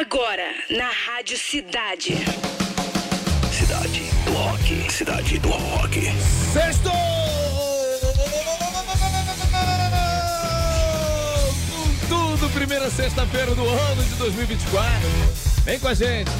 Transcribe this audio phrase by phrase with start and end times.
[0.00, 2.14] Agora, na Rádio Cidade.
[3.50, 4.92] Cidade do Rock.
[4.92, 6.12] Cidade do Rock.
[6.52, 6.88] Sexto!
[11.68, 14.88] Com tudo, primeira sexta-feira do ano de 2024.
[15.64, 16.30] Vem com a gente.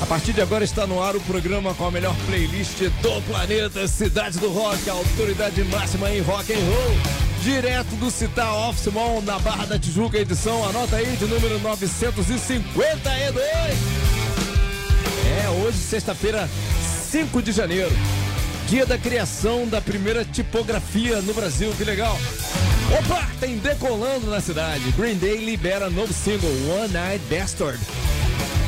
[0.00, 3.88] A partir de agora está no ar o programa com a melhor playlist do planeta,
[3.88, 7.31] Cidade do Rock, a autoridade máxima em rock and roll.
[7.42, 12.72] Direto do Citar Office Mall, na Barra da Tijuca, edição, anota aí, de número 952.
[15.26, 16.48] É, hoje, sexta-feira,
[17.10, 17.90] 5 de janeiro.
[18.68, 22.16] Dia da criação da primeira tipografia no Brasil, que legal.
[22.96, 24.92] Opa, tem decolando na cidade.
[24.92, 27.80] Green Day libera novo single, One Night Bastard.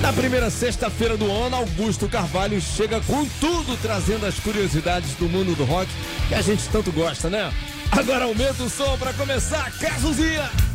[0.01, 5.55] Na primeira sexta-feira do ano, Augusto Carvalho chega com tudo, trazendo as curiosidades do mundo
[5.55, 5.89] do rock
[6.29, 7.53] que a gente tanto gosta, né?
[7.91, 9.73] Agora aumenta o som para começar!
[9.81, 10.74] Meu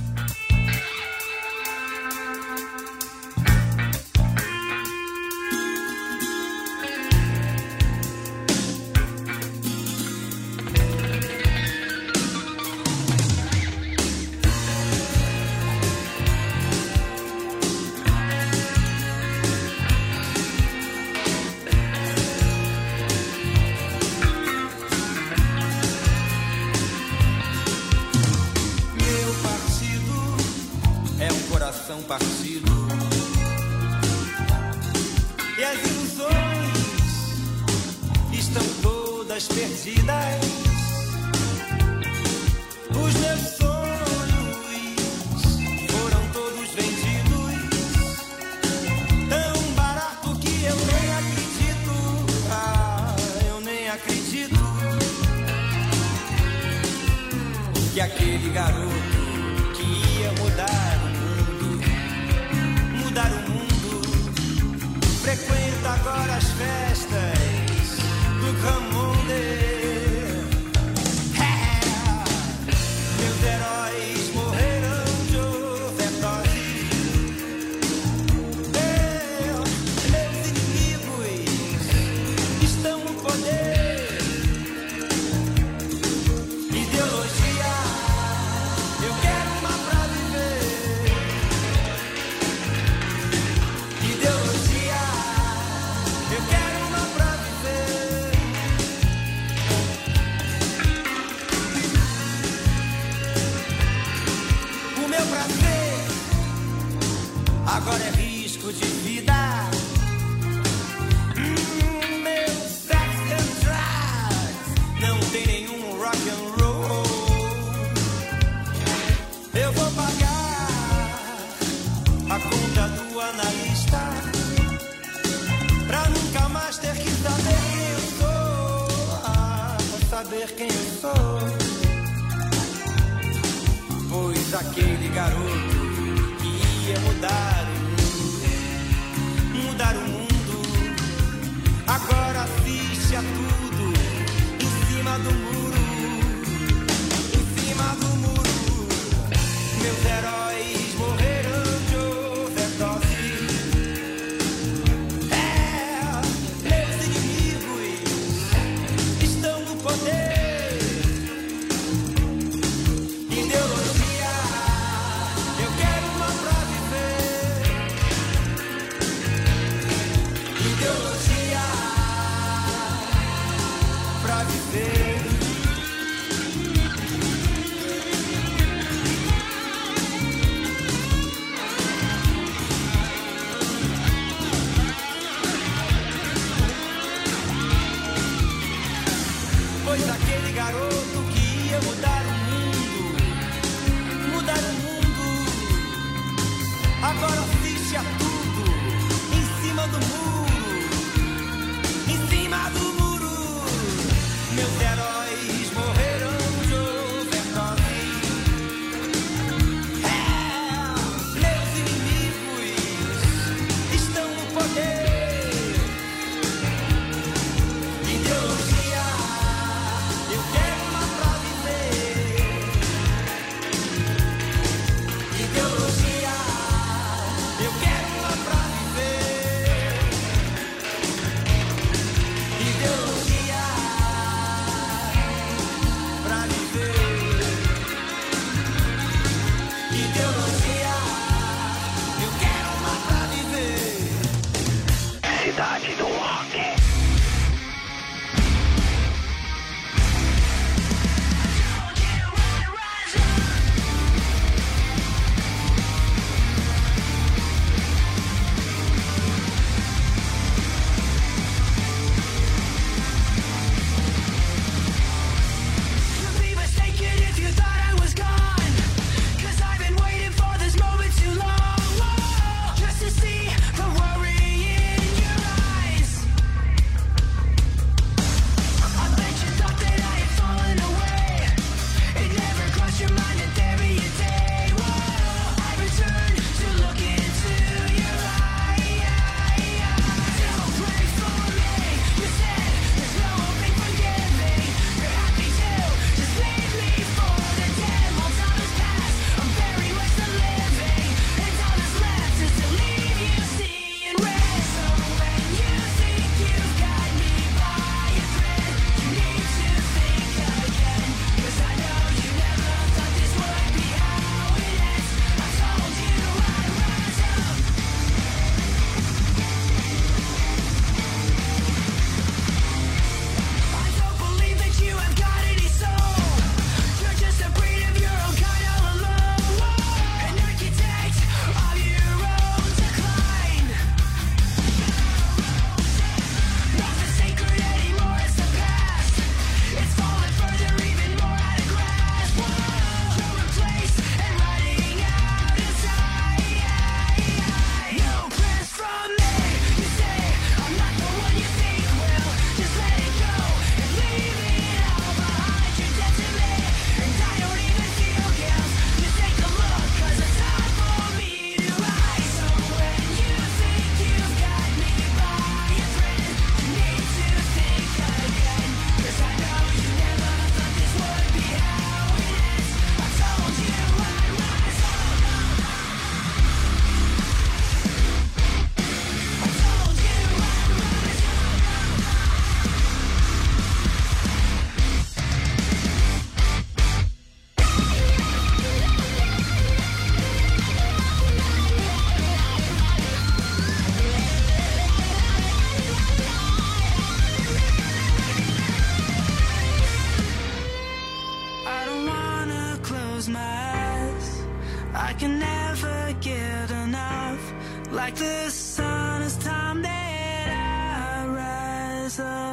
[412.19, 412.48] rise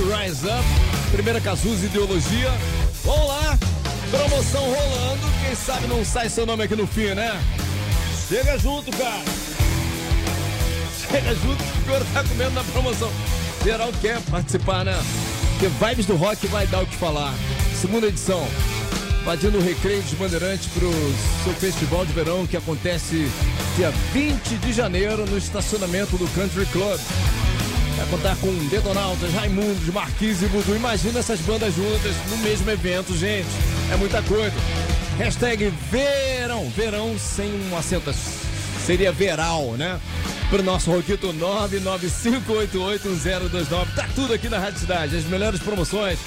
[0.00, 0.64] Rise Up.
[1.10, 2.50] Primeira Cazuza Ideologia.
[3.04, 3.58] Vamos lá,
[4.10, 5.22] promoção rolando.
[5.44, 7.40] Quem sabe não sai seu nome aqui no fim, né?
[8.28, 9.24] Chega junto, cara.
[11.10, 13.10] Chega junto que o senhor tá comendo na promoção.
[13.64, 14.94] Geral quer participar, né?
[15.52, 17.34] Porque Vibes do Rock vai dar o que falar.
[17.74, 18.46] Segunda edição.
[19.22, 20.90] Invadindo o Recreio dos Bandeirantes pro
[21.44, 23.28] seu festival de verão que acontece
[23.76, 26.98] dia 20 de janeiro no estacionamento do Country Club.
[27.98, 30.76] Vai contar com Detonautas, Raimundos, Marquise e Voodoo.
[30.76, 33.48] Imagina essas bandas juntas no mesmo evento, gente.
[33.92, 34.54] É muita coisa.
[35.18, 36.70] Hashtag verão.
[36.70, 38.14] Verão sem um acento.
[38.86, 39.98] Seria veral, né?
[40.48, 43.94] Pro nosso Roquito 995881029.
[43.96, 45.16] Tá tudo aqui na Rádio Cidade.
[45.16, 46.20] As melhores promoções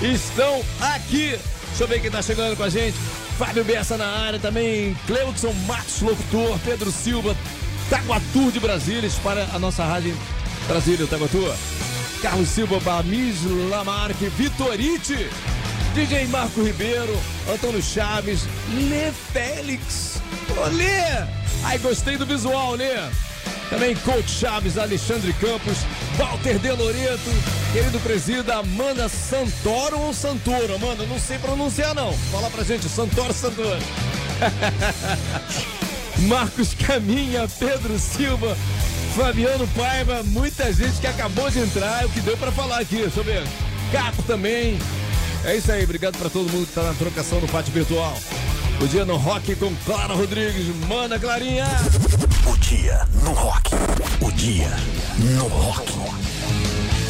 [0.00, 1.36] estão aqui.
[1.68, 2.96] Deixa eu ver quem tá chegando com a gente.
[3.36, 4.96] Fábio Bessa na área também.
[5.04, 6.56] Cleudson Matos, locutor.
[6.64, 7.36] Pedro Silva,
[7.90, 9.08] Taguatu de Brasília.
[9.08, 10.16] Espalha a nossa rádio
[10.68, 11.42] Brasília, Taguatu.
[12.20, 13.36] Carlos Silva, Bamis
[13.70, 15.30] Lamarque, Vitorite.
[15.94, 17.18] DJ Marco Ribeiro,
[17.52, 20.20] Antônio Chaves, Lê Félix.
[20.56, 21.26] Ô, Lê!
[21.64, 22.94] Ai, gostei do visual, Lê.
[23.70, 25.78] Também Coach Chaves, Alexandre Campos,
[26.16, 27.30] Walter De Loreto,
[27.72, 30.74] querido presida, Amanda Santoro ou Santoro?
[30.74, 32.12] Amanda, não sei pronunciar não.
[32.30, 33.80] Fala pra gente, Santoro Santoro.
[36.28, 38.56] Marcos Caminha, Pedro Silva,
[39.14, 42.96] Fabiano Paiva, muita gente que acabou de entrar, é o que deu pra falar aqui,
[42.96, 43.42] deixa eu ver.
[43.92, 44.78] Capo também.
[45.44, 48.16] É isso aí, obrigado pra todo mundo que tá na trocação no pátio virtual.
[48.80, 51.66] O dia no rock com Clara Rodrigues, manda Clarinha!
[52.46, 53.70] O dia no rock.
[54.20, 54.70] O dia
[55.18, 55.92] no rock.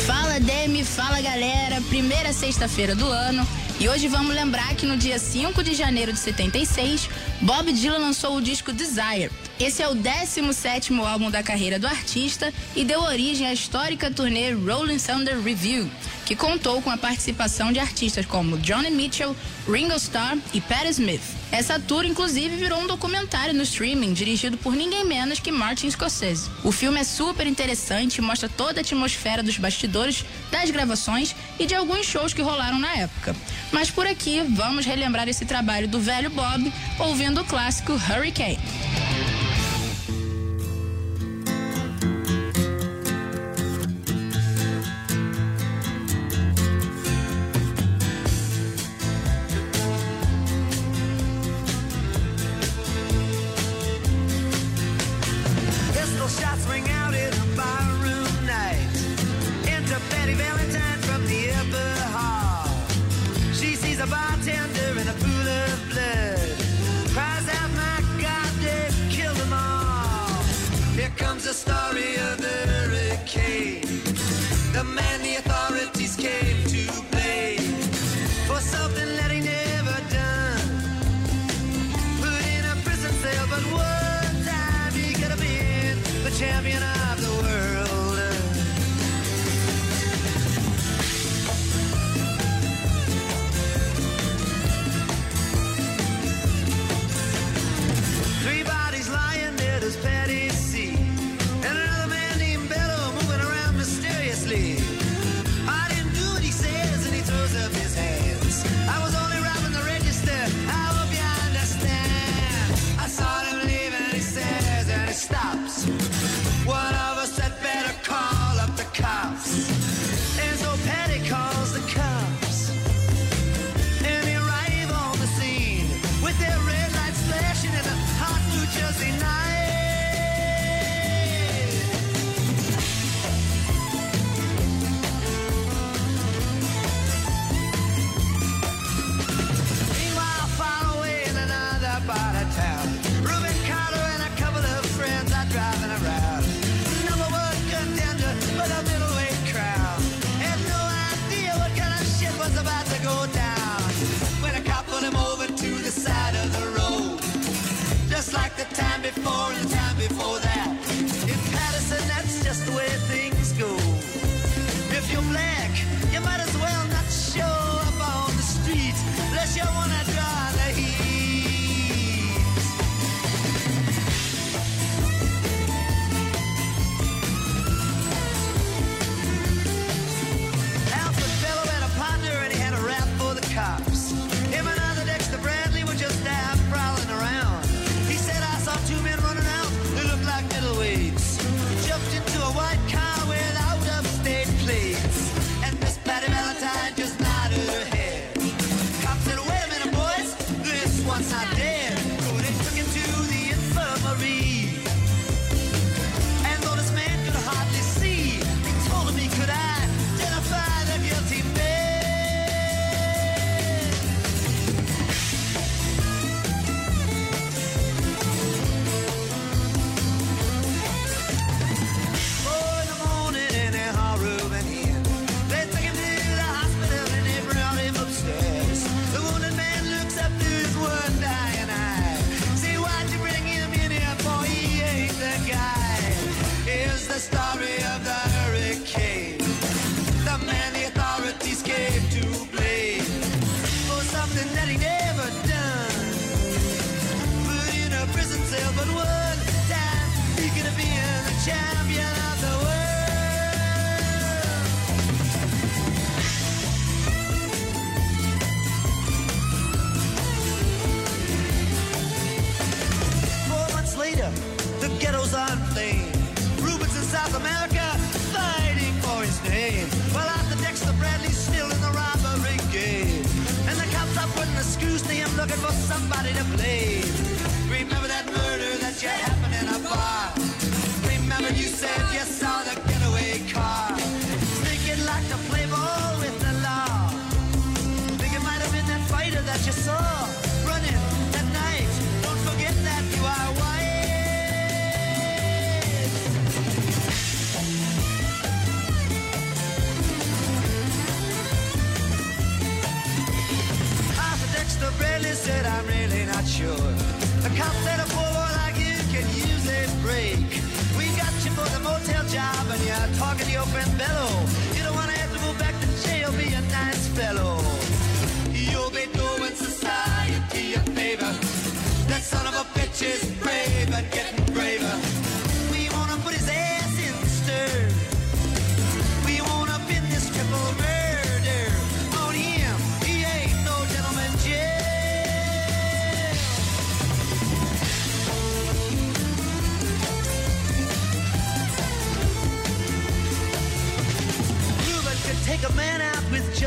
[0.06, 3.46] Fala Demi, fala galera, primeira sexta-feira do ano
[3.80, 7.08] e hoje vamos lembrar que no dia 5 de janeiro de 76,
[7.40, 9.30] Bob Dylan lançou o disco Desire.
[9.60, 14.52] Esse é o 17 álbum da carreira do artista e deu origem à histórica turnê
[14.52, 15.90] Rolling Thunder Review,
[16.24, 19.34] que contou com a participação de artistas como Johnny Mitchell,
[19.68, 21.22] Ringo Starr e Patti Smith.
[21.50, 26.48] Essa tour, inclusive, virou um documentário no streaming dirigido por ninguém menos que Martin Scorsese.
[26.62, 31.66] O filme é super interessante e mostra toda a atmosfera dos bastidores, das gravações e
[31.66, 33.34] de alguns shows que rolaram na época.
[33.72, 38.60] Mas por aqui, vamos relembrar esse trabalho do velho Bob ouvindo o clássico Hurricane.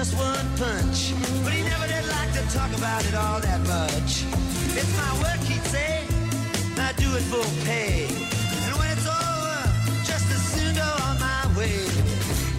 [0.04, 1.14] just one punch.
[1.44, 4.26] But he never did like to talk about it all that much.
[4.80, 6.08] It's my work, he'd say,
[6.72, 8.08] and I do it for pay.
[8.66, 9.62] And when it's over,
[10.10, 11.86] just as soon go on my way.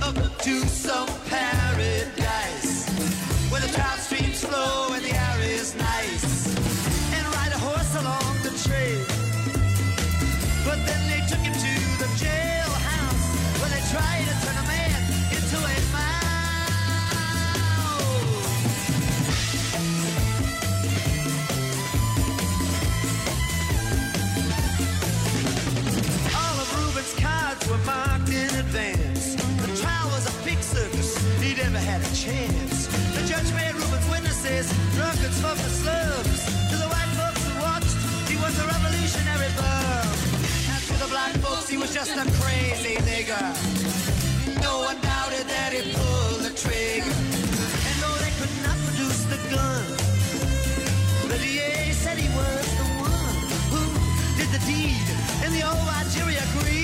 [0.06, 0.14] Up
[0.46, 2.88] to some paradise,
[3.50, 6.31] where the trout streams flow and the air is nice.
[41.82, 43.40] was just a crazy nigga.
[44.62, 47.10] No one doubted that he pulled the trigger.
[47.88, 49.82] And though they could not produce the gun,
[51.28, 53.34] the DA said he was the one
[53.72, 53.82] who
[54.38, 55.08] did the deed,
[55.42, 56.78] and the old Algeria agreed.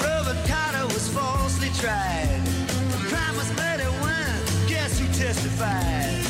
[0.00, 2.51] Robert Carter was falsely tried
[5.32, 6.20] testified.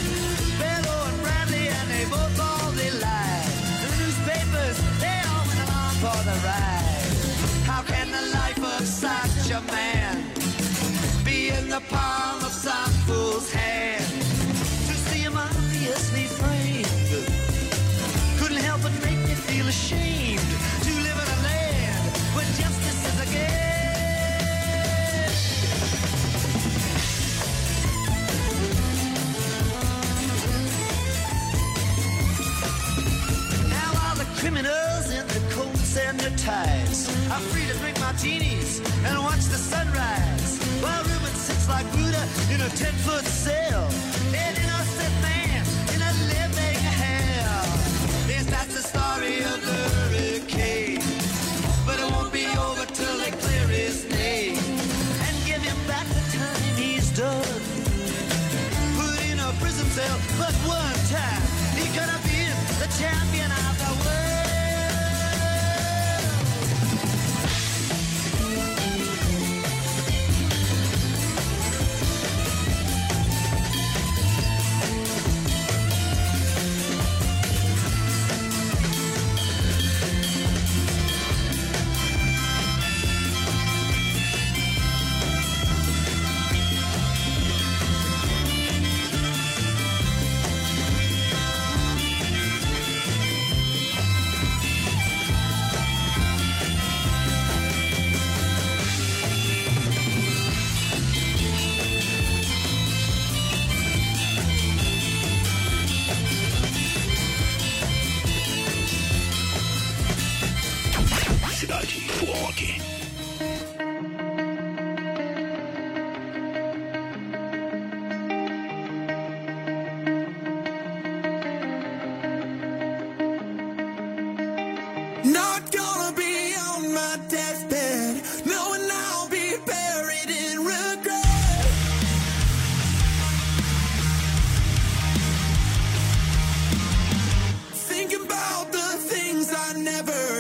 [0.61, 3.53] Bello and Bradley, and they both all they lied.
[3.83, 7.11] The newspapers, they all went along for the ride.
[7.71, 10.23] How can the life of such a man
[11.25, 14.07] be in the palm of some fool's hand?
[14.89, 16.87] To see him obviously framed
[18.39, 20.12] couldn't help but make me feel ashamed.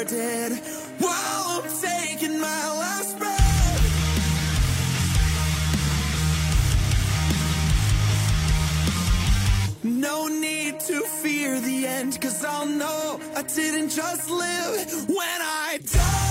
[0.04, 0.52] dead
[0.98, 3.42] while I'm taking my last breath.
[9.84, 15.78] No need to fear the end, cause I'll know I didn't just live when I
[15.84, 16.21] died.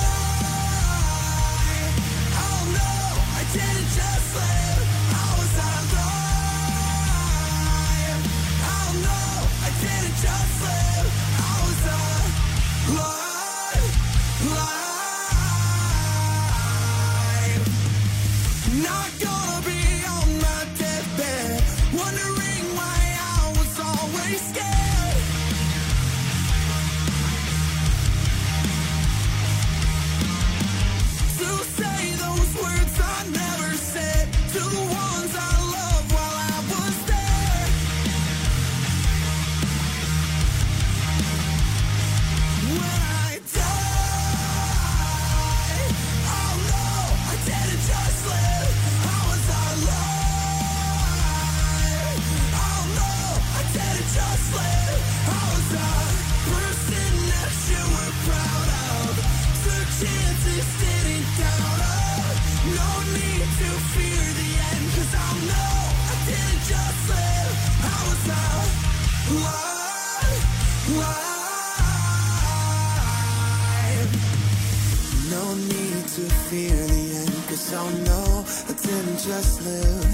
[79.38, 80.12] Just live.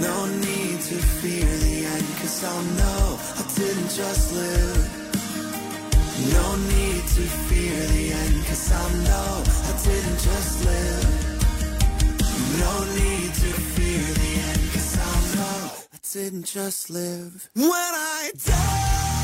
[0.00, 4.84] No need to fear the end, cause I'll know I didn't just live.
[6.36, 9.32] No need to fear the end, cause I'll know
[9.70, 11.08] I didn't just live.
[12.64, 15.60] No need to fear the end, cause I'll know
[15.92, 17.50] I didn't just live.
[17.54, 19.15] When I die,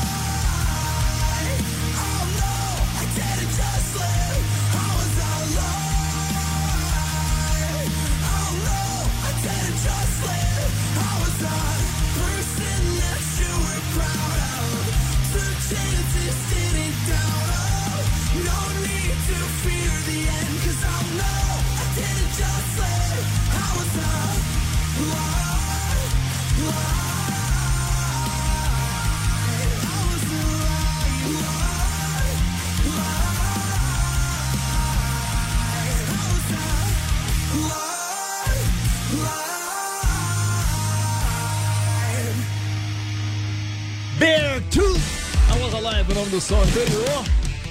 [46.13, 47.25] o nome do som anterior.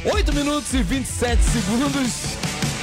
[0.04, 2.12] 8 minutos e 27 segundos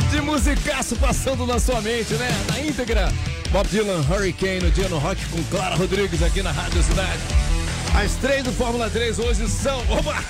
[0.10, 2.30] de musicaço passando na sua mente, né?
[2.48, 3.12] Na íntegra.
[3.52, 7.20] Bob Dylan, Hurricane, no dia no rock com Clara Rodrigues aqui na Rádio Cidade.
[7.94, 9.80] As três do Fórmula 3 hoje são.
[9.90, 10.24] Opa!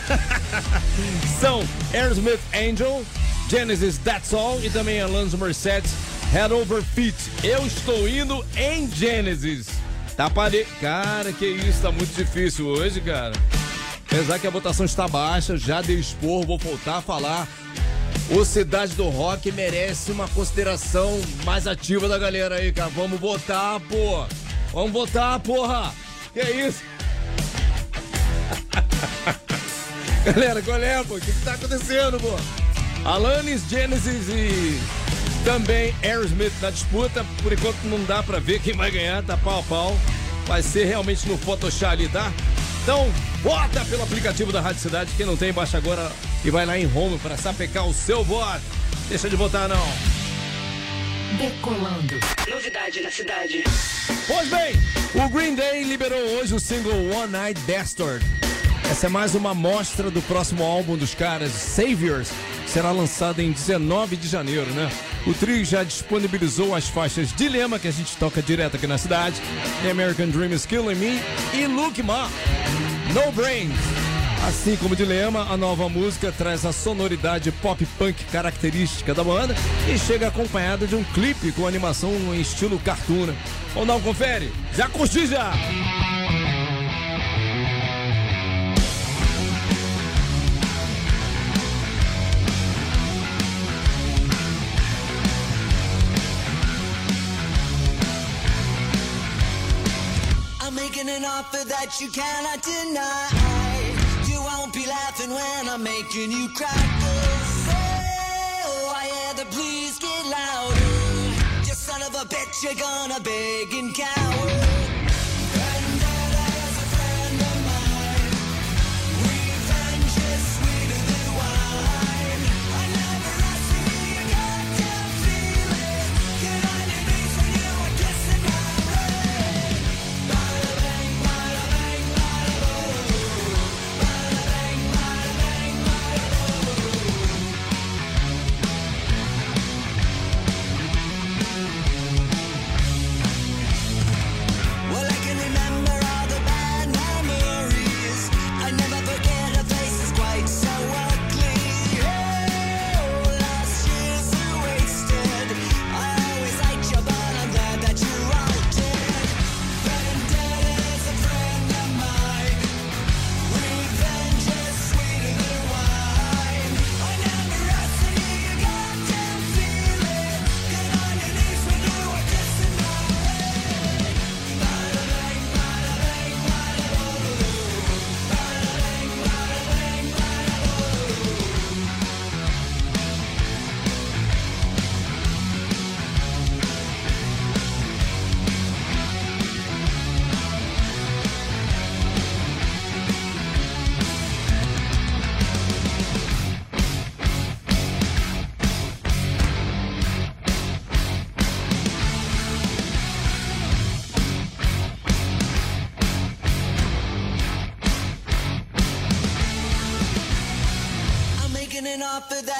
[1.39, 1.63] são
[1.93, 3.05] Aerosmith Angel,
[3.49, 5.89] Genesis That's All e também Alanis Morissette
[6.31, 7.15] Head Over Feet.
[7.43, 9.67] Eu estou indo em Genesis.
[10.17, 10.65] Tá pare...
[10.81, 13.33] Cara, que isso, tá muito difícil hoje, cara.
[14.11, 17.47] Apesar que a votação está baixa, já dei expor, vou voltar a falar.
[18.31, 22.89] O Cidade do Rock merece uma consideração mais ativa da galera aí, cara.
[22.89, 24.25] Vamos votar, pô.
[24.73, 25.93] Vamos votar, porra.
[26.33, 26.79] Que isso?
[30.25, 31.15] galera, qual é, pô?
[31.15, 32.35] O que, que tá acontecendo, pô?
[33.07, 34.79] Alanis, Genesis e
[35.45, 37.23] também Aerosmith na disputa.
[37.43, 39.97] Por enquanto não dá pra ver quem vai ganhar, tá pau a pau.
[40.47, 42.31] Vai ser realmente no Photoshop ali, tá?
[42.83, 43.11] Então,
[43.41, 45.11] vota pelo aplicativo da Rádio Cidade.
[45.15, 46.11] Quem não tem, baixa agora
[46.43, 48.61] e vai lá em home para sapecar o seu voto.
[49.07, 49.87] Deixa de votar, não.
[51.37, 52.15] Decolando.
[52.49, 53.63] Novidade na cidade.
[54.27, 54.73] Pois bem,
[55.15, 58.25] o Green Day liberou hoje o single One Night Bastard.
[58.89, 62.29] Essa é mais uma amostra do próximo álbum dos caras, Saviors,
[62.65, 64.89] será lançado em 19 de janeiro, né?
[65.27, 69.41] O trio já disponibilizou as faixas Dilema, que a gente toca direto aqui na cidade,
[69.89, 71.19] American Dream is Killing Me
[71.53, 72.29] e Look Ma,
[73.13, 73.73] No Brains.
[74.47, 79.53] Assim como Dilema, a nova música traz a sonoridade pop punk característica da banda
[79.93, 83.33] e chega acompanhada de um clipe com animação em estilo cartoon.
[83.75, 84.51] Ou não, confere?
[84.73, 85.51] Já curti já!
[101.03, 103.29] Making an offer that you cannot deny.
[104.27, 106.67] You won't be laughing when I'm making you cry.
[108.65, 111.67] Oh, I hear the please get louder.
[111.67, 114.88] You son of a bitch, you're gonna beg and cower.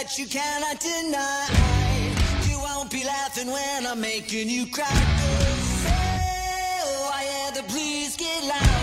[0.09, 1.47] That you cannot deny.
[2.49, 4.85] You won't be laughing when I'm making you cry.
[5.87, 8.78] Oh, I hear the please get louder.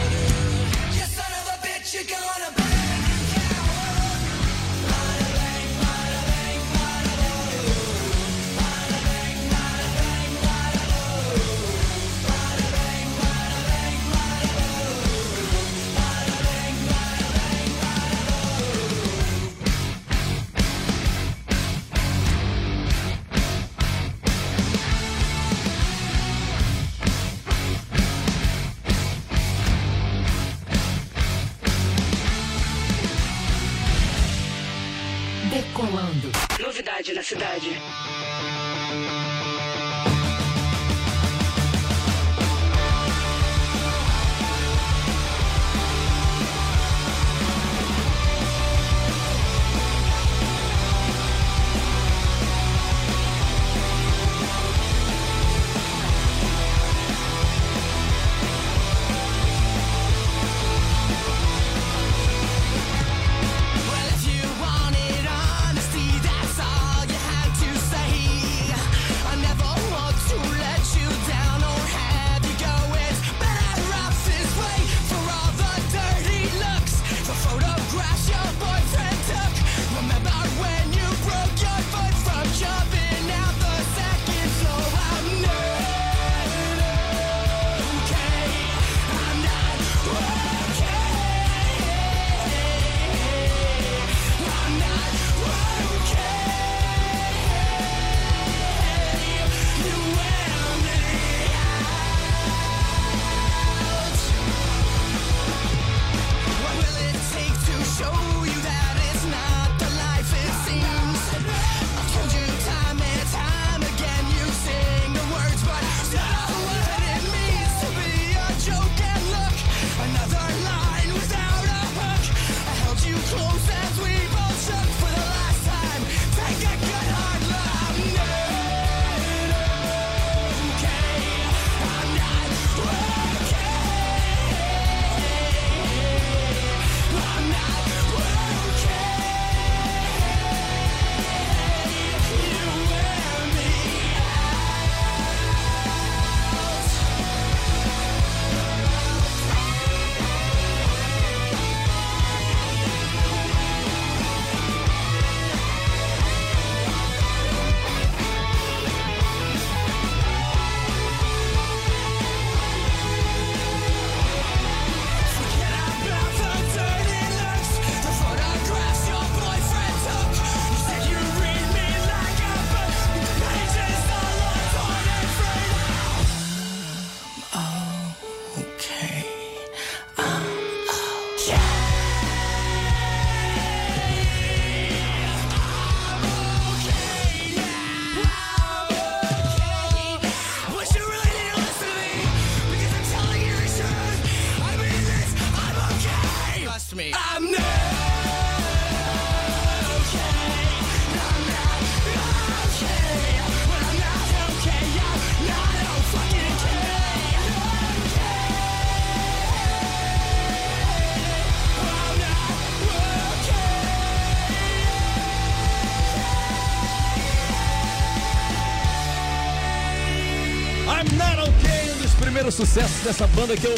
[223.07, 223.75] Dessa banda que eu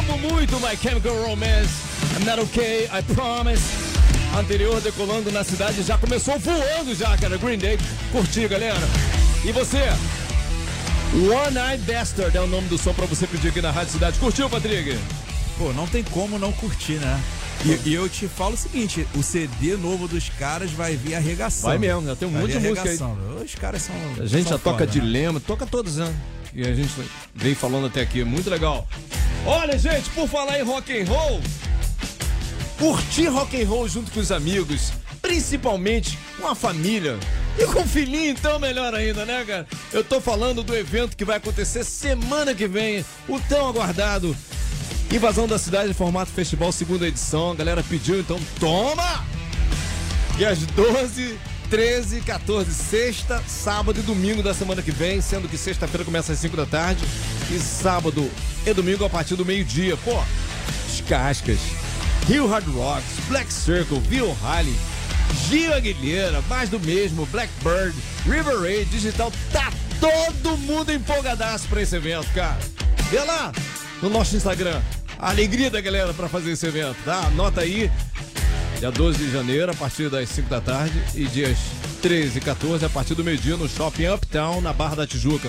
[0.00, 1.70] amo muito, My Chemical Romance.
[2.18, 3.62] I'm Not Okay, I Promise.
[4.36, 7.36] Anterior decolando na cidade, já começou voando já, cara.
[7.38, 7.78] Green Day.
[8.10, 8.80] Curti, galera.
[9.44, 9.78] E você?
[11.14, 14.18] One Eye Bastard é o nome do som pra você pedir aqui na Rádio Cidade.
[14.18, 14.98] Curtiu, Patrick?
[15.56, 17.20] Pô, não tem como não curtir, né?
[17.64, 21.68] E, e eu te falo o seguinte, o CD novo dos caras vai vir arregaçando.
[21.68, 22.98] Vai mesmo, já tem um Vai monte de música aí.
[23.44, 23.94] Os caras são.
[24.18, 24.92] A gente são já toca foda, né?
[24.92, 26.12] Dilema, toca todos, né?
[26.54, 26.90] E a gente
[27.34, 28.86] vem falando até aqui, muito legal.
[29.44, 31.40] Olha, gente, por falar em rock and roll,
[32.78, 37.18] curtir rock and roll junto com os amigos, principalmente com a família
[37.58, 39.66] e com o filhinho, então melhor ainda, né, cara?
[39.92, 44.36] Eu tô falando do evento que vai acontecer semana que vem, o tão aguardado
[45.12, 47.50] Invasão da Cidade em formato festival, segunda edição.
[47.50, 49.22] A galera pediu, então toma!
[50.38, 51.38] E às 12,
[51.72, 56.38] 13, 14, sexta, sábado e domingo da semana que vem, sendo que sexta-feira começa às
[56.38, 57.02] 5 da tarde
[57.50, 58.30] e sábado
[58.66, 59.96] e domingo a partir do meio-dia.
[59.96, 60.22] Pô,
[60.86, 61.58] os Cascas,
[62.28, 64.76] Rio Hard Rocks, Black Circle, Bill O'Reilly,
[65.48, 71.96] Gil Aguilera, mais do mesmo, Blackbird, River Raid, Digital, tá todo mundo empolgadaço pra esse
[71.96, 72.58] evento, cara.
[73.10, 73.50] Vê lá
[74.02, 74.78] no nosso Instagram.
[75.18, 77.28] A alegria da galera pra fazer esse evento, tá?
[77.28, 77.90] Anota aí.
[78.82, 81.56] Dia 12 de janeiro, a partir das 5 da tarde, e dias
[82.02, 85.48] 13 e 14, a partir do meio-dia, no Shopping Uptown, na Barra da Tijuca.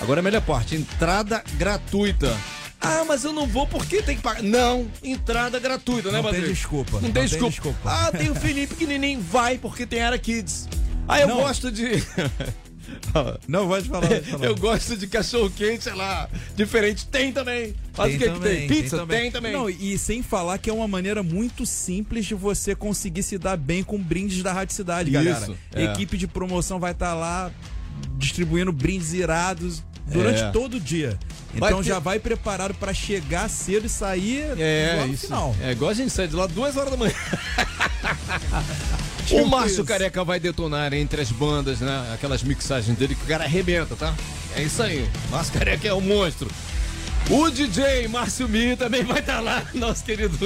[0.00, 2.32] Agora a melhor parte, entrada gratuita.
[2.80, 4.44] Ah, mas eu não vou porque tem que pagar.
[4.44, 7.50] Não, entrada gratuita, né, Não tem desculpa, Não, não tem, tem desculpa.
[7.50, 7.78] desculpa.
[7.84, 10.68] Ah, tem o Felipe pequenininho, vai porque tem Era Kids.
[11.08, 11.38] Ah, eu Não.
[11.38, 12.00] gosto de...
[13.48, 14.46] Não, pode falar, pode falar.
[14.46, 17.06] eu gosto de cachorro quente, sei lá, diferente.
[17.06, 17.74] Tem também.
[17.96, 18.68] Mas o que que tem?
[18.68, 19.06] Pizza?
[19.06, 19.52] Tem também.
[19.52, 23.56] Não, e sem falar que é uma maneira muito simples de você conseguir se dar
[23.56, 25.54] bem com brindes da Rádio Cidade, Isso, galera.
[25.74, 25.84] é.
[25.84, 27.50] Equipe de promoção vai estar lá
[28.16, 30.50] distribuindo brindes irados durante É.
[30.50, 31.18] todo o dia.
[31.54, 35.26] Vai Então ter- já vai preparado pra chegar cedo e sair É, isso.
[35.26, 35.54] final.
[35.62, 37.14] É igual a gente sai de lá duas horas da manhã.
[39.26, 39.84] Tipo o Márcio isso.
[39.84, 42.10] Careca vai detonar entre as bandas, né?
[42.14, 44.14] Aquelas mixagens dele que o cara arrebenta, tá?
[44.56, 45.08] É isso aí.
[45.30, 46.50] Márcio Careca é o monstro.
[47.28, 49.62] O DJ Márcio Mi também vai estar lá.
[49.74, 50.36] Nosso querido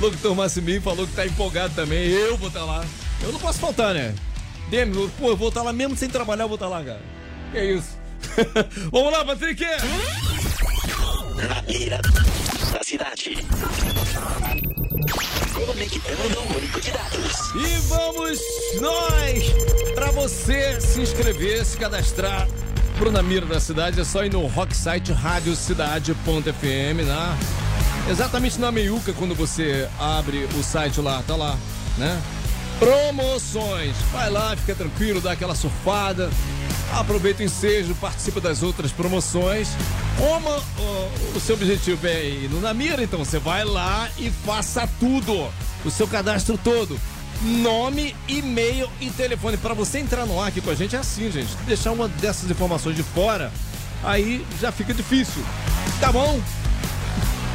[0.00, 2.08] locutor Márcio Mi falou que tá empolgado também.
[2.08, 2.84] Eu vou estar lá.
[3.22, 4.14] Eu não posso faltar, né?
[4.70, 7.00] Demi, pô, eu vou estar lá mesmo sem trabalhar, eu vou estar lá, cara.
[7.52, 7.98] Que isso?
[8.90, 9.64] Vamos lá, Patrick!
[11.36, 12.00] Na mira
[12.72, 13.36] da cidade.
[15.54, 17.54] Conectando o único de dados.
[17.54, 18.40] E vamos
[18.80, 19.44] nós!
[19.94, 22.48] Pra você se inscrever, se cadastrar
[22.98, 27.38] pro Mira da Cidade, é só ir no rocksite radiocidade.fm, né?
[28.08, 31.56] Exatamente na meiuca, quando você abre o site lá, tá lá,
[31.98, 32.20] né?
[32.82, 33.94] Promoções.
[34.12, 36.28] Vai lá, fica tranquilo, dá aquela surfada.
[36.92, 39.68] Aproveita o ensejo, participa das outras promoções.
[40.18, 40.50] Como
[41.36, 45.48] o seu objetivo é ir no Namira, então você vai lá e faça tudo.
[45.84, 46.98] O seu cadastro todo.
[47.42, 49.56] Nome, e-mail e telefone.
[49.56, 51.54] Para você entrar no ar aqui com a gente é assim, gente.
[51.64, 53.52] Deixar uma dessas informações de fora,
[54.02, 55.44] aí já fica difícil.
[56.00, 56.40] Tá bom?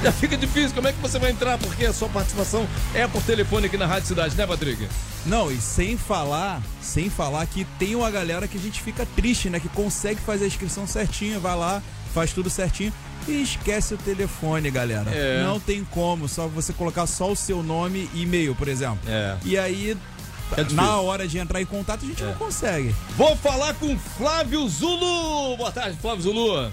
[0.02, 0.74] Já fica difícil.
[0.74, 1.58] Como é que você vai entrar?
[1.58, 4.88] Porque a sua participação é por telefone aqui na Rádio Cidade, né, Patrick?
[5.28, 9.50] Não, e sem falar, sem falar que tem uma galera que a gente fica triste,
[9.50, 9.60] né?
[9.60, 12.94] Que consegue fazer a inscrição certinho, vai lá, faz tudo certinho
[13.28, 15.12] e esquece o telefone, galera.
[15.12, 15.44] É.
[15.44, 19.00] Não tem como, só você colocar só o seu nome e e-mail, por exemplo.
[19.06, 19.36] É.
[19.44, 19.98] E aí,
[20.56, 22.96] É na hora de entrar em contato, a gente não consegue.
[23.18, 25.58] Vou falar com Flávio Zulu.
[25.58, 26.72] Boa tarde, Flávio Zulu.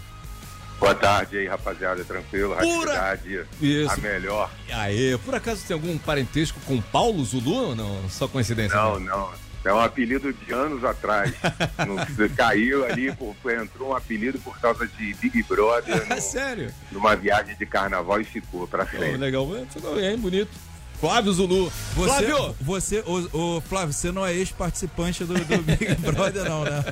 [0.79, 2.05] Boa tarde aí, rapaziada.
[2.05, 2.55] Tranquilo?
[2.57, 3.91] Pura- Cidade, Isso.
[3.93, 4.51] a melhor.
[4.73, 8.09] Aê, por acaso tem algum parentesco com Paulo Zulu ou não?
[8.11, 8.77] Só coincidência?
[8.77, 9.11] Não, né?
[9.11, 9.45] não.
[9.65, 11.33] É um apelido de anos atrás.
[11.87, 16.71] No- caiu ali, por, entrou um apelido por causa de Big Brother no- Sério?
[16.93, 19.17] numa viagem de carnaval e ficou pra Oh, frente.
[19.17, 20.51] legal, ficou bem, bonito.
[21.05, 21.73] Flávio Zulu.
[21.95, 22.57] Você, Flávio!
[22.63, 26.83] você o, o Flávio, você não é ex-participante do, do Big Brother, não, né?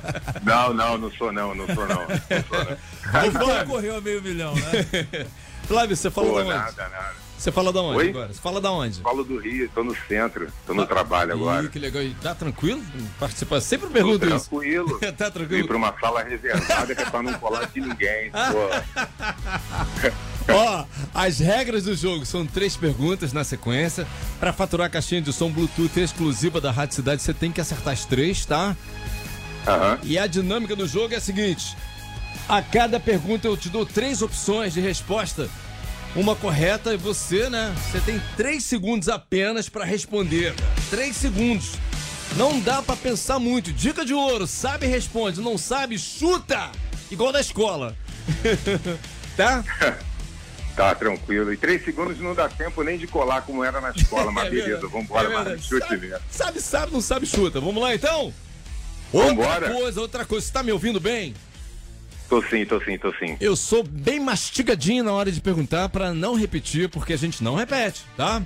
[0.43, 2.07] Não, não, não sou não, não sou não.
[2.07, 3.47] Não sou não.
[3.49, 5.27] Não concorreu a meio milhão, né?
[5.67, 6.51] Flávio, você fala Pô, da onde?
[6.51, 7.15] nada, nada.
[7.43, 8.09] Você fala da onde Oi?
[8.11, 8.33] agora?
[8.33, 9.01] Você fala da onde?
[9.01, 11.65] Falo do Rio, tô no centro, tô no trabalho agora.
[11.65, 12.01] Ih, que legal.
[12.01, 12.81] E Tá tranquilo?
[13.19, 13.61] Participa.
[13.61, 14.49] Sempre Tô pergunto isso.
[14.49, 15.01] tranquilo.
[15.19, 15.67] Tá Vim tranquilo?
[15.67, 18.31] pra uma sala reservada que é pra não colar de ninguém.
[20.49, 24.07] Ó, as regras do jogo são três perguntas na sequência.
[24.39, 27.93] Pra faturar a caixinha de som Bluetooth exclusiva da Rádio Cidade, você tem que acertar
[27.93, 28.77] as três, tá?
[29.67, 29.99] Aham.
[30.05, 31.77] E a dinâmica do jogo é a seguinte:
[32.49, 35.51] a cada pergunta eu te dou três opções de resposta.
[36.15, 37.75] Uma correta e você, né?
[37.91, 40.55] Você tem três segundos apenas pra responder.
[40.91, 41.73] Três segundos.
[42.37, 43.73] Não dá pra pensar muito.
[43.73, 46.71] Dica de ouro: sabe responde, não sabe chuta.
[47.11, 47.97] Igual da escola.
[49.37, 49.65] tá?
[50.75, 51.53] Tá, tranquilo.
[51.53, 54.51] E três segundos não dá tempo nem de colar como era na escola, mas É
[54.51, 55.63] beleza, vambora, É verdade.
[55.63, 56.19] chute sabe, mesmo.
[56.31, 57.61] sabe, sabe, não sabe, chuta.
[57.61, 58.33] Vamos lá então?
[59.13, 59.67] Vambora.
[59.67, 60.47] Outra coisa, outra coisa.
[60.47, 61.35] Você tá me ouvindo bem?
[62.33, 63.37] Tô sim, tô sim, tô sim.
[63.39, 67.55] Eu sou bem mastigadinho na hora de perguntar pra não repetir, porque a gente não
[67.55, 68.41] repete, tá?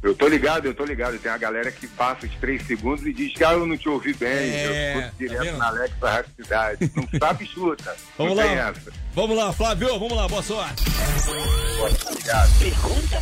[0.00, 1.18] Eu tô ligado, eu tô ligado.
[1.18, 3.88] Tem a galera que passa os três segundos e diz que ah, eu não te
[3.88, 4.30] ouvi bem.
[4.30, 5.58] É, eu tá escuto direto vendo?
[5.58, 6.92] na Alexa Rádio Cidade.
[6.94, 7.96] Não sabe, chuta.
[8.16, 8.74] Vamos não lá.
[9.12, 10.84] Vamos lá, Flávio, vamos lá, boa sorte.
[12.06, 12.58] Obrigado.
[12.60, 13.20] Pergunta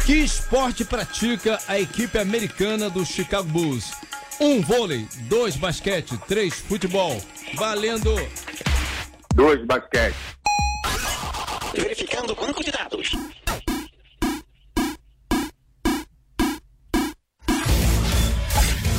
[0.00, 0.04] 1.
[0.06, 3.90] Que esporte pratica a equipe americana do Chicago Bulls?
[4.40, 7.20] Um vôlei, dois basquete, três futebol.
[7.54, 8.14] Valendo.
[9.34, 10.16] Dois basquete.
[11.72, 13.12] Verificando o banco de dados.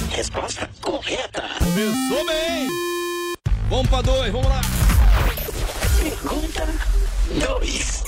[0.09, 1.43] Resposta correta.
[1.59, 2.67] Começou bem.
[3.69, 4.61] Vamos pra dois, vamos lá.
[6.01, 6.67] Pergunta
[7.59, 8.03] 2.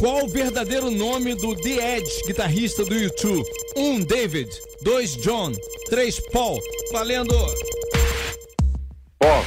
[0.00, 3.46] Qual o verdadeiro nome do The Edge, guitarrista do YouTube?
[3.76, 3.80] 1.
[3.80, 4.48] Um, David.
[4.82, 5.16] 2.
[5.18, 5.52] John.
[5.90, 6.20] 3.
[6.32, 6.58] Paul.
[6.92, 7.34] Valendo!
[9.22, 9.42] Ó,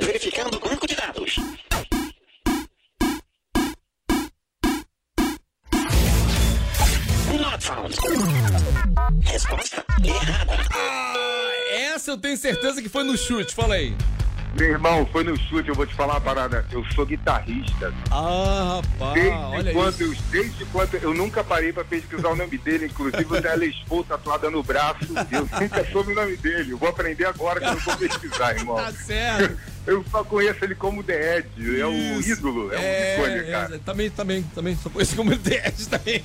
[0.00, 1.36] Verificando o banco de dados.
[7.40, 7.94] Not found.
[9.22, 10.52] Resposta errada.
[11.70, 13.94] Essa eu tenho certeza que foi no chute, fala aí.
[14.56, 16.64] Meu irmão, foi no chute, eu vou te falar uma parada.
[16.70, 17.92] Eu sou guitarrista.
[18.10, 20.22] Ah, rapaz, Desde olha quando, isso.
[20.32, 24.04] eu, desde quando eu nunca parei pra pesquisar o nome dele, inclusive o Teles Paul
[24.04, 25.04] tatuada no braço.
[25.30, 26.72] Eu nunca soube o nome dele.
[26.72, 28.76] Eu vou aprender agora que eu vou pesquisar, irmão.
[28.76, 29.58] Tá certo.
[29.86, 33.74] Eu só conheço ele como The Ed, é o ídolo, é, É, um ícone, cara.
[33.74, 34.78] é, também, também, também.
[34.82, 36.22] Só conheço como TS também.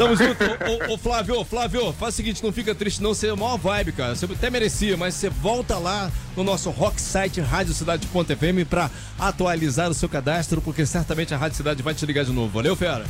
[0.00, 0.42] Tamo junto.
[0.42, 3.36] Ô, ô, ô, Flávio, Flávio, faz o seguinte, não fica triste não, você é a
[3.36, 4.16] maior vibe, cara.
[4.16, 9.94] Você até merecia, mas você volta lá no nosso rock site radiocidade.fm pra atualizar o
[9.94, 12.48] seu cadastro, porque certamente a Rádio Cidade vai te ligar de novo.
[12.48, 13.04] Valeu, fera?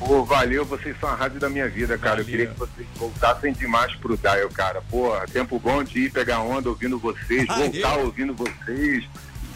[0.00, 2.24] Pô, valeu, vocês são a rádio da minha vida, cara.
[2.24, 2.24] Valeu.
[2.24, 4.82] Eu queria que vocês voltassem demais pro Dial, cara.
[4.90, 9.04] Pô, tempo bom de ir pegar onda ouvindo vocês, voltar ouvindo vocês.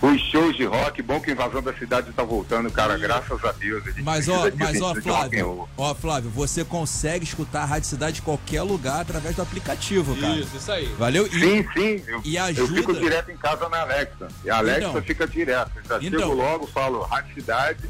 [0.03, 2.99] Os shows de rock, bom que a invasão da cidade tá voltando, cara.
[2.99, 3.83] Graças a Deus.
[3.89, 8.21] A Mas ó, mas ó, de Flávio, ó, Flávio, você consegue escutar a Rádio Cidade
[8.21, 10.37] em qualquer lugar através do aplicativo, cara.
[10.39, 10.87] isso aí.
[10.99, 11.27] Valeu?
[11.27, 12.03] E, Sim, sim.
[12.07, 12.75] Eu, E eu ajuda?
[12.77, 14.29] fico direto em casa na Alexa.
[14.45, 15.03] E a Alexa Então.
[15.03, 15.71] fica direto.
[15.77, 16.21] Eu já Então.
[16.21, 17.89] chego logo, falo Rádio Cidade.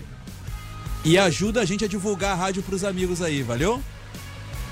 [1.04, 3.82] e ajuda a gente a divulgar a rádio pros amigos aí, valeu?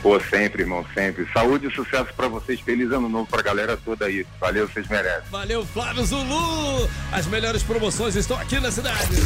[0.04, 1.26] Pô, sempre, irmão, sempre.
[1.32, 2.60] Saúde e sucesso pra vocês.
[2.60, 4.26] Feliz ano novo pra galera toda aí.
[4.38, 5.30] Valeu, vocês merecem.
[5.30, 6.90] Valeu, Flávio Zulu!
[7.10, 9.16] As melhores promoções estão aqui na cidade.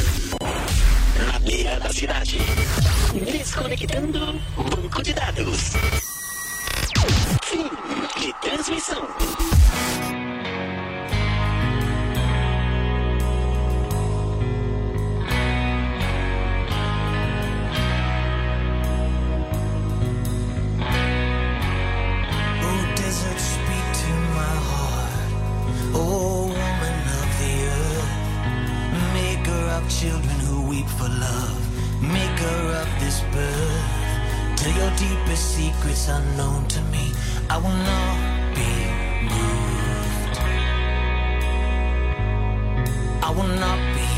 [1.26, 2.39] Na beira da cidade.
[3.24, 5.72] Desconectando banco de dados.
[7.43, 7.68] Fim
[8.20, 9.09] de transmissão.
[33.33, 34.57] Birth.
[34.57, 37.12] Till your deepest secrets unknown to me.
[37.49, 38.73] I will not be
[39.33, 40.39] moved.
[43.23, 44.09] I will not be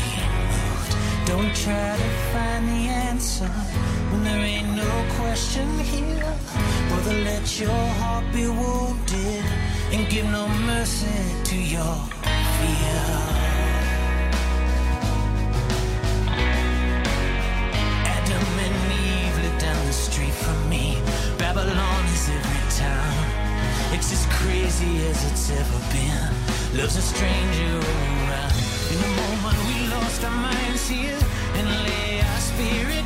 [0.41, 0.91] moved.
[1.27, 3.47] Don't try to find the answer
[4.09, 6.33] when there ain't no question here.
[6.89, 9.45] Brother, let your heart be wounded
[9.93, 11.95] and give no mercy to your
[12.57, 13.40] fear.
[19.91, 20.97] The street from me.
[21.37, 23.25] Babylon is every town.
[23.91, 26.29] It's as crazy as it's ever been.
[26.77, 28.55] Love's a stranger all around.
[28.93, 31.19] In the moment we lost our minds here
[31.57, 33.00] and lay our spirit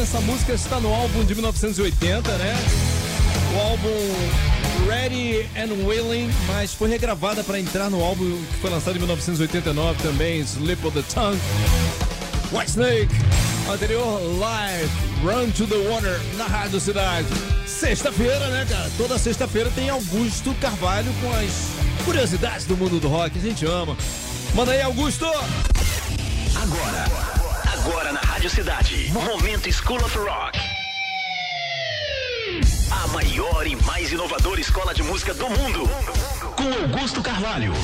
[0.00, 2.56] essa música está no álbum de 1980, né?
[3.54, 8.96] O álbum Ready and Willing, mas foi regravada para entrar no álbum que foi lançado
[8.96, 11.38] em 1989 também, Slip of the Tongue.
[12.50, 13.14] White Snake,
[13.70, 14.90] anterior Live,
[15.22, 17.28] Run to the Water, na Rádio Cidade.
[17.66, 18.90] Sexta-feira, né, cara?
[18.96, 23.94] Toda sexta-feira tem Augusto Carvalho com as curiosidades do mundo do rock, a gente ama.
[24.54, 25.26] Manda aí, Augusto!
[28.40, 29.12] Rádio Cidade.
[29.12, 30.58] Momento School of Rock.
[32.90, 35.82] A maior e mais inovadora escola de música do mundo.
[36.56, 37.74] Com Augusto Carvalho.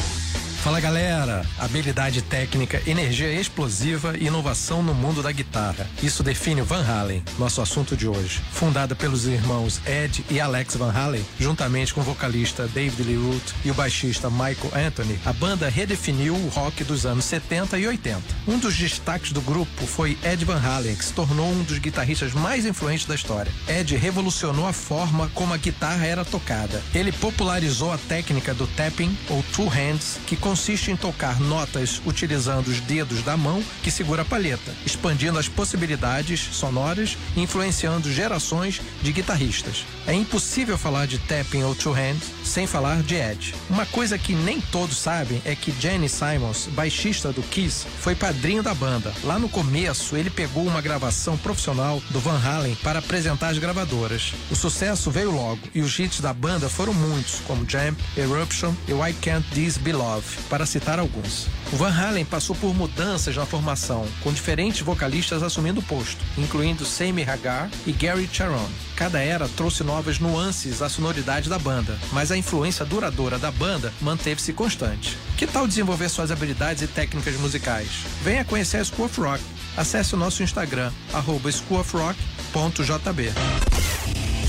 [0.66, 5.86] Fala galera, habilidade técnica, energia explosiva e inovação no mundo da guitarra.
[6.02, 8.42] Isso define o Van Halen, nosso assunto de hoje.
[8.50, 13.54] Fundada pelos irmãos Ed e Alex Van Halen, juntamente com o vocalista David Lee Roth
[13.64, 18.20] e o baixista Michael Anthony, a banda redefiniu o rock dos anos 70 e 80.
[18.48, 22.32] Um dos destaques do grupo foi Ed Van Halen, que se tornou um dos guitarristas
[22.32, 23.52] mais influentes da história.
[23.68, 26.82] Ed revolucionou a forma como a guitarra era tocada.
[26.92, 32.68] Ele popularizou a técnica do tapping ou two hands, que consiste em tocar notas utilizando
[32.68, 38.80] os dedos da mão que segura a palheta, expandindo as possibilidades sonoras e influenciando gerações
[39.02, 39.84] de guitarristas.
[40.06, 43.54] É impossível falar de tapping ou two hands sem falar de Ed.
[43.68, 48.62] Uma coisa que nem todos sabem é que Jenny Simons, baixista do Kiss, foi padrinho
[48.62, 49.12] da banda.
[49.24, 54.32] Lá no começo, ele pegou uma gravação profissional do Van Halen para apresentar as gravadoras.
[54.50, 58.94] O sucesso veio logo e os hits da banda foram muitos, como Jam, Eruption e
[58.94, 61.46] Why Can't This Be Love, para citar alguns.
[61.72, 66.84] O Van Halen passou por mudanças na formação, com diferentes vocalistas assumindo o posto, incluindo
[66.84, 68.68] Sammy Hagar e Gary Sharon.
[68.94, 73.92] Cada era trouxe novas nuances à sonoridade da banda, mas a influência duradoura da banda
[74.00, 75.16] manteve-se constante.
[75.36, 77.88] Que tal desenvolver suas habilidades e técnicas musicais?
[78.22, 79.42] Venha conhecer a School of Rock.
[79.76, 83.32] Acesse o nosso Instagram, arroba schoolofrock.jb.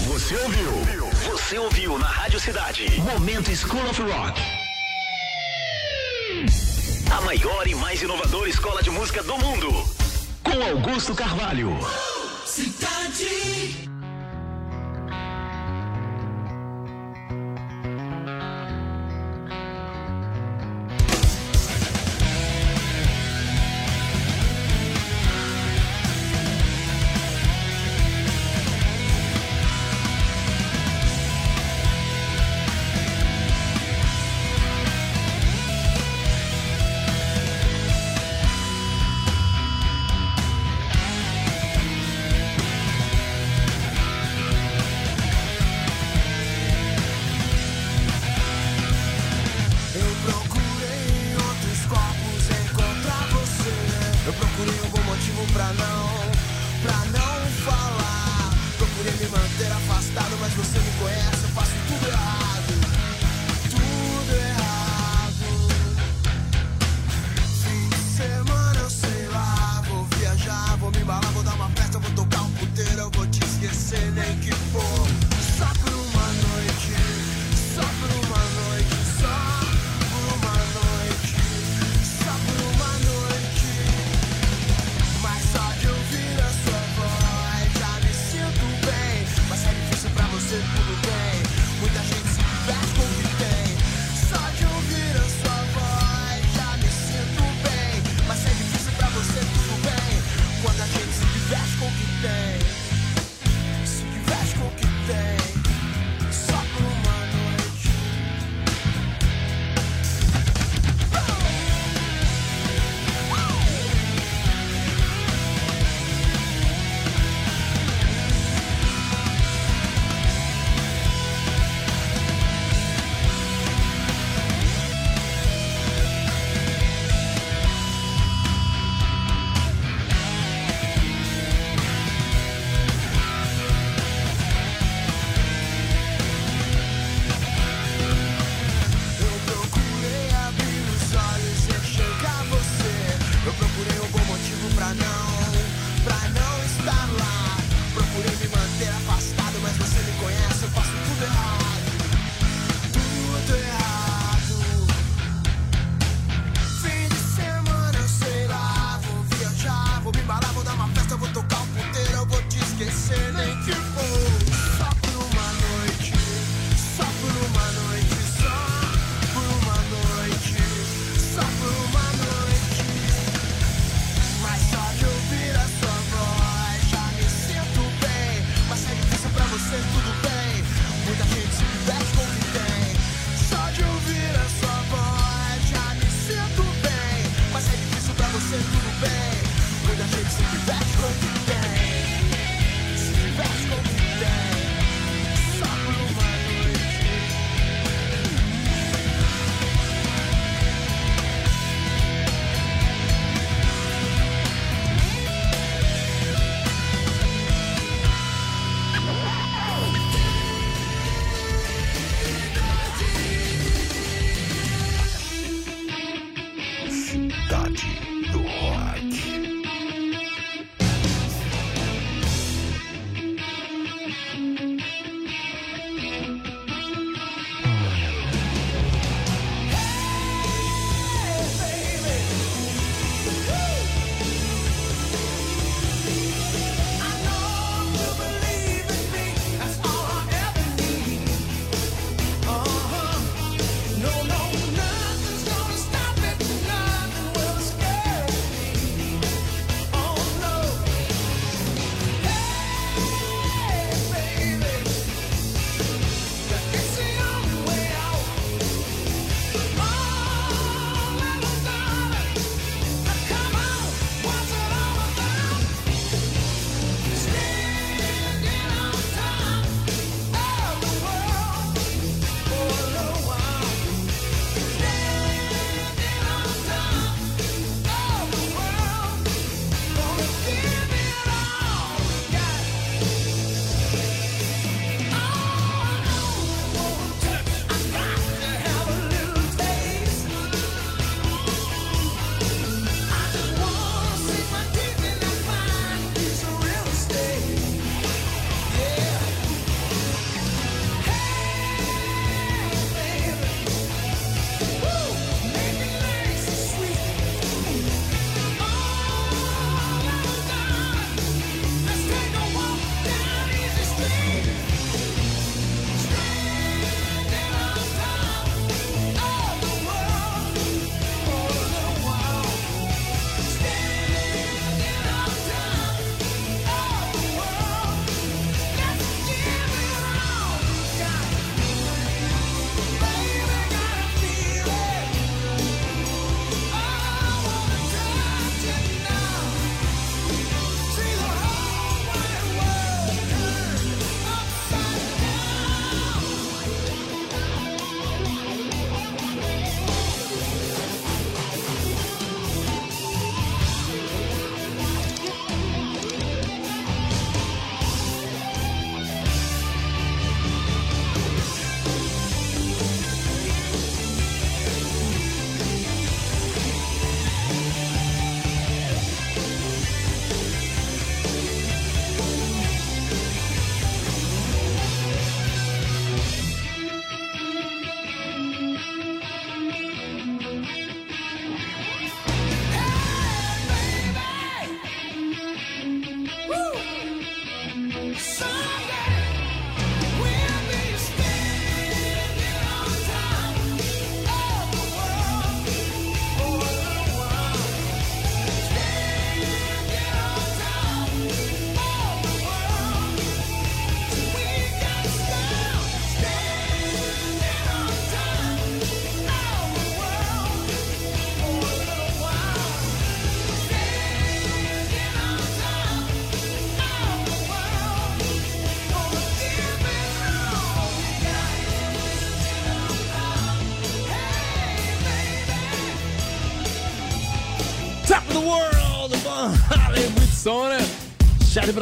[0.08, 0.72] Você ouviu?
[1.32, 3.02] Você ouviu na Rádio Cidade.
[3.02, 4.67] Momento School of Rock.
[7.10, 9.70] A maior e mais inovadora escola de música do mundo.
[10.44, 11.78] Com Augusto Carvalho.
[12.46, 13.87] Cidade.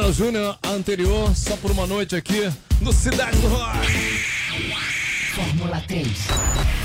[0.06, 0.56] Brown Jr.
[0.62, 2.48] anterior, só por uma noite aqui
[2.80, 3.78] no Cidade do Rock.
[5.34, 6.08] Fórmula 3.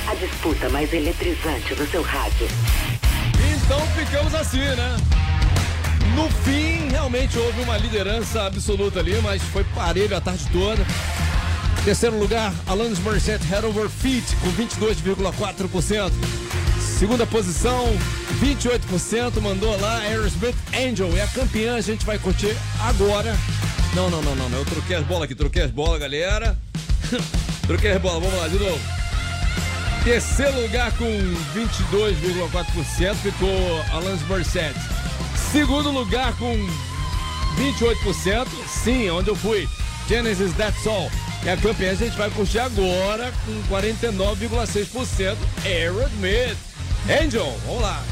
[0.08, 2.48] A disputa mais eletrizante do seu rádio.
[3.54, 4.98] Então ficamos assim, né?
[6.16, 10.84] No fim, realmente houve uma liderança absoluta ali, mas foi parelho a tarde toda.
[11.86, 16.12] Terceiro lugar, Alanis Morissette Head Over Feet, com 22,4%.
[16.98, 17.86] Segunda posição,
[18.40, 21.12] 28%, mandou lá Aerosmith Angel.
[21.16, 23.38] E a campeã a gente vai curtir agora.
[23.96, 24.58] Não, não, não, não, não.
[24.60, 26.58] Eu troquei as bolas aqui, troquei as bolas, galera.
[27.68, 28.80] troquei as bolas, vamos lá, de novo.
[30.04, 31.06] Terceiro lugar com
[31.54, 34.80] 22,4% ficou Alanis Morissette.
[35.52, 36.56] Segundo lugar com
[37.58, 39.68] 28%, sim, onde eu fui.
[40.08, 41.12] Genesis That's All.
[41.44, 45.36] E a campeã a gente vai curtir agora com 49,6%.
[45.66, 46.58] Aerosmith.
[47.08, 48.04] Angel, vamos lá.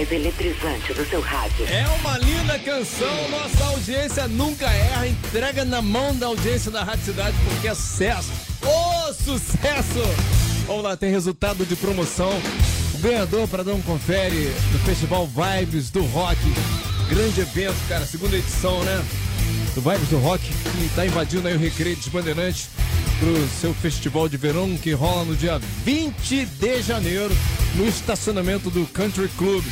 [0.00, 1.66] Mais eletrizante do seu rádio.
[1.66, 7.04] É uma linda canção, nossa audiência nunca erra, entrega na mão da audiência da Rádio
[7.04, 8.32] Cidade porque é sucesso.
[8.62, 10.00] Ô, sucesso!
[10.66, 12.32] Vamos lá, tem resultado de promoção.
[12.94, 16.38] O ganhador para dar um confere no Festival Vibes do Rock.
[17.10, 19.04] Grande evento, cara, segunda edição, né?
[19.74, 22.70] Do Vibes do Rock, que tá invadindo aí o Recreio dos Bandeirantes
[23.18, 27.36] pro seu festival de verão que rola no dia 20 de janeiro
[27.74, 29.62] no estacionamento do Country Club.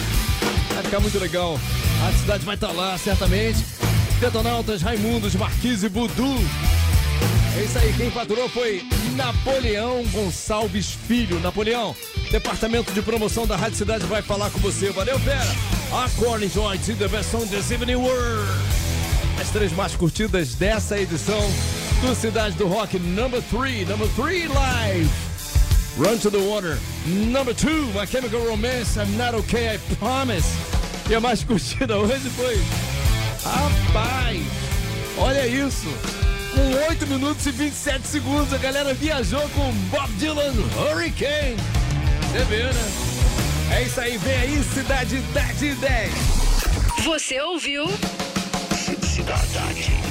[0.88, 1.60] Ficar muito legal.
[2.08, 3.62] A cidade vai estar lá, certamente.
[4.20, 6.34] Detonautas, Raimundos, Marquise Budu.
[7.58, 8.82] É isso aí, quem faturou foi
[9.14, 11.38] Napoleão Gonçalves Filho.
[11.40, 11.94] Napoleão,
[12.30, 14.90] departamento de promoção da Rádio Cidade vai falar com você.
[14.90, 15.44] Valeu, fera!
[16.06, 18.46] According to IT, the best song this evening were.
[19.38, 21.52] As três mais curtidas dessa edição
[22.00, 25.10] do Cidade do Rock, number 3, number 3 live.
[25.98, 26.78] Run to the Water.
[27.04, 30.77] Number 2, My Chemical Romance, I'm Not Okay, I Promise.
[31.08, 32.60] E a mais curtida hoje foi.
[33.42, 34.42] Rapaz,
[35.16, 35.88] olha isso.
[36.54, 41.56] Com 8 minutos e 27 segundos, a galera viajou com Bob Dylan Hurricane.
[42.30, 43.08] Você vê, né?
[43.70, 46.12] É isso aí, vem aí, Cidade 10 de 10.
[47.04, 47.86] Você ouviu?
[49.02, 50.07] Cidade